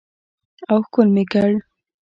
او 0.71 0.77
ښکل 0.85 1.07
مې 1.15 1.23
کړ. 1.31 1.51